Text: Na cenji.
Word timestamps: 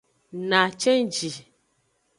Na 0.49 0.61
cenji. 0.81 1.31